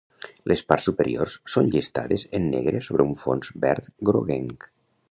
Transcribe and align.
Les 0.51 0.61
parts 0.71 0.87
superiors 0.89 1.35
són 1.55 1.69
llistades 1.75 2.27
en 2.39 2.51
negre 2.55 2.83
sobre 2.89 3.09
un 3.13 3.17
fons 3.27 3.57
verd 3.69 3.93
groguenc. 4.13 4.69